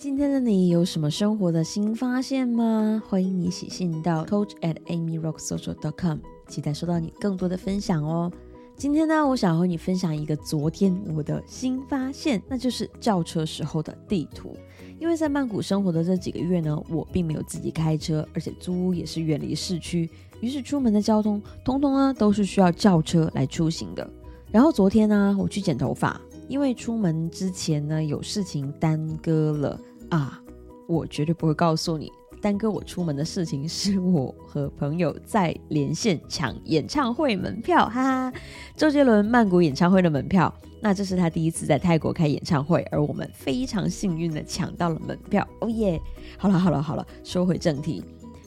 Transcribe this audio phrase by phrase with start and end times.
[0.00, 3.02] 今天的你有什么生活的新发现吗？
[3.06, 8.32] 欢迎你写信到 coach at amyrocksocial dot com，期待收到你更多的分享哦。
[8.78, 14.56] 今天呢，我想和你分享一个昨天我的新发现，那就是叫车时候的地图。
[14.98, 20.08] 因为在曼谷生活的这几个月呢，我并没有自己开车，而且租屋也是远离市区，
[20.40, 24.10] 于是出门的交通通通呢都是需要叫车来出行的。
[24.50, 29.78] 然后昨天呢，我去剪头发，因为出门之前呢有事情耽搁了。
[30.10, 30.40] 啊，
[30.86, 38.38] 我绝对不会告诉你，耽搁我出门的事情是我和朋友在连线抢演唱会门票，哈哈，
[38.76, 40.52] 周杰伦曼谷演唱会的门票。
[40.82, 46.00] 那这是他第一次在泰国开演唱会，而我们非常幸运的抢到了门票，哦耶！
[46.38, 48.02] 好了好了好了，说回正题。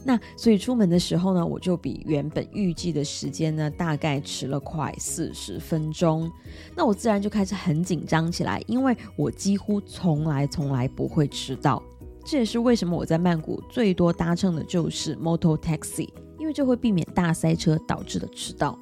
[0.06, 6.30] 那所以出门的时候呢，我就比原本预计的时间呢，大概迟了快四十分钟。
[6.76, 11.82] 那我自然就开始很紧张起来，因为我几乎从来从来不会迟到。
[12.26, 18.78] 这也是为什么我在曼谷最多搭乘的就是 moto taxi，因为这会避免大塞车导致的迟到。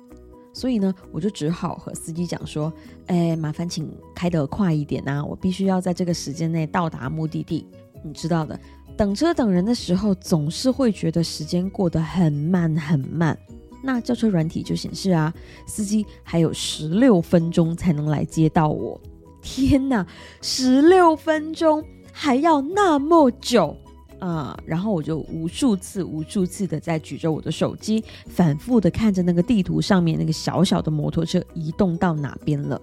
[0.53, 2.73] 所以呢，我就只好和司机讲说
[3.07, 7.67] ：“哎，麻烦请开得快一点呐，我必须要在这个时间内到达目的地。
[8.03, 8.59] 你知道的。”
[8.97, 13.37] 等车等人的时候，总是会觉得时间过得很慢很慢。
[13.83, 15.33] 那叫车软体就显示啊，
[15.65, 18.99] 司机还有十六分钟才能来接到我。
[19.41, 20.05] 天哪，
[20.41, 23.75] 十六分钟还要那么久
[24.19, 24.55] 啊！
[24.67, 32.79] 然后我就无数次、无数次的在举着我的手机，反复的看着那个地图上面那个小小的摩托车移动到哪边了。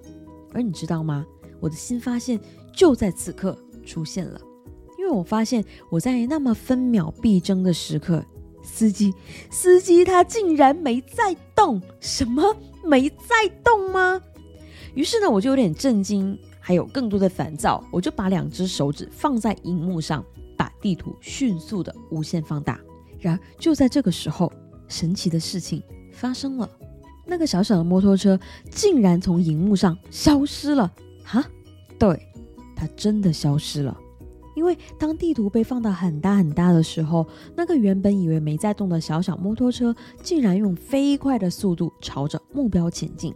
[0.53, 1.25] 而你知道吗？
[1.61, 2.41] 我的新发现
[2.75, 3.56] 就在此刻
[3.87, 4.41] 出现了。
[5.09, 8.23] 为我发现我在那么分秒必争的时刻，
[8.62, 9.15] 司机
[9.50, 14.20] 司机他竟然没在动，什么没在动吗？
[14.95, 20.25] 于是呢，我就有点震惊，还有更多的烦躁，我就把两只手指放在荧幕上，
[20.56, 22.78] 把地图迅速的无限放大。
[23.19, 24.53] 然而就在这个时候，
[24.89, 26.69] 神奇的事情发生了，
[27.27, 28.38] 那个小小的摩托车
[28.71, 30.93] 竟然从荧幕上消失了！
[31.25, 31.44] 哈，
[31.99, 32.21] 对，
[32.77, 33.97] 它真的消失了。
[34.58, 37.24] 因为当地图被放到很大很大的时候，
[37.54, 43.32] 那个原本以为没在动的小小摩托车，竟然用飞快的速度朝着目标前进，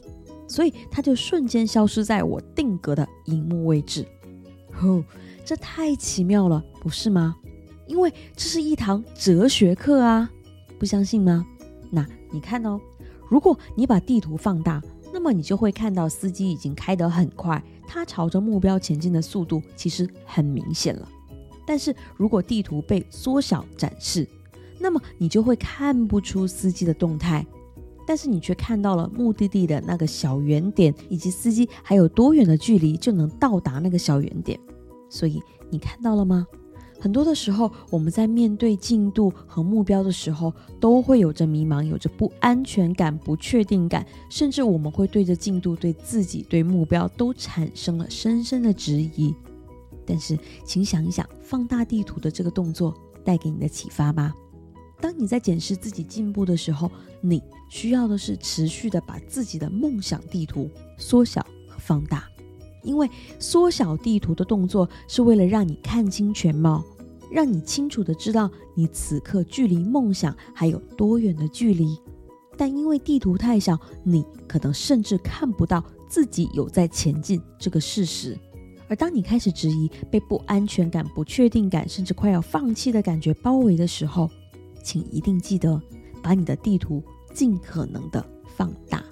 [0.49, 4.05] 所以它就瞬间消失在我定格的荧幕位置。
[4.83, 5.05] 哦，
[5.45, 7.37] 这太奇妙了，不是吗？
[7.87, 10.29] 因为这是一堂哲学课啊！
[10.77, 11.47] 不相信吗？
[11.89, 12.81] 那你看哦，
[13.31, 14.83] 如果你把地图放大，
[15.23, 17.63] 那么你就会看到司机已经开得很快。
[17.87, 21.09] 他朝着目标前进的速度其实很明显了，
[21.65, 24.29] 但是如果地图被缩小展示，
[24.81, 27.47] 那么你就会看不出司机的动态，
[28.05, 34.59] 但是你却看到了目的地的那个小圆点，以及司机还有多远的距离就能到达那个小圆点。
[35.09, 35.41] 所以
[35.71, 36.45] 你看到了吗？
[37.03, 49.35] 很多的时候，我们在面对进度和目标的时候，都会有着迷茫，有着不安全感、不确定感，甚至我们会对着进度、对自己、对目标都产生了深深的质疑。
[50.07, 54.33] 但是，请想一想，放大地图的这个动作带给你的启发吧。
[55.01, 56.89] 当你在检视自己进步的时候，
[57.21, 62.29] 你需要的是持续的把自己的梦想地图缩小和放大，
[62.85, 66.85] 因为缩小地图的动作是为了让你看清全貌。
[67.33, 71.99] 让你清楚的知道你此刻距离梦想还有多远的距离，
[72.59, 78.39] 但因为地图太小，你可能甚至看不到自己有在前进这个事实。
[78.87, 84.29] 而当你开始质疑、被不安全感、不确定感，甚至快要放弃的感觉包围的时候，
[84.83, 85.81] 请一定记得
[86.23, 88.23] 把你的地图尽可能的
[88.55, 89.03] 放大，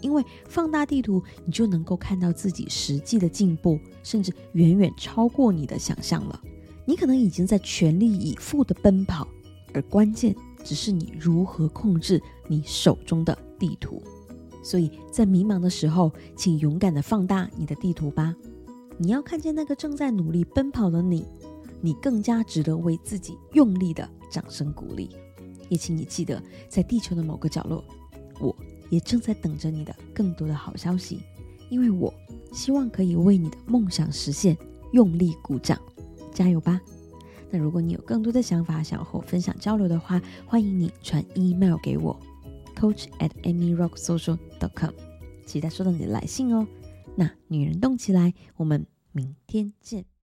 [0.00, 6.40] 因为放大地图，你就能够看到自己实际的进步，甚至远远超过你的想象了。
[6.84, 9.26] 你可能已经在全力以赴的奔跑，
[9.72, 14.02] 而关键只是你如何控制你手中的地图。
[14.62, 18.34] 所以在迷茫的时候，请勇敢的放大你的地图吧。
[18.98, 21.24] 你要看见那个正在努力奔跑的你，
[21.80, 25.10] 你更加值得为自己用力的掌声鼓励。
[25.70, 27.82] 也请你记得，在地球的某个角落，
[28.40, 28.54] 我
[28.90, 31.20] 也正在等着你的更多的好消息，
[31.70, 32.12] 因为我
[32.52, 34.58] 希望可以为你的梦想实现
[34.92, 35.80] 用力鼓掌。
[36.32, 36.80] 加油吧！
[37.50, 42.18] 那如果你有更多的想法想要和我分享交流的话，欢迎你传 email 给我
[42.76, 44.92] ，coach at amyrocksocial.com，
[45.46, 46.66] 期待收到你的来信哦。
[47.16, 50.09] 那女人动起来，我们明天见。